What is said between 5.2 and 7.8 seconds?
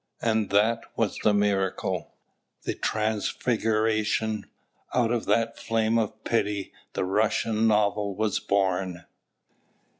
that flame of pity the Russian